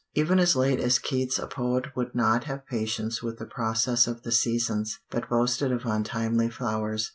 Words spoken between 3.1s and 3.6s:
with the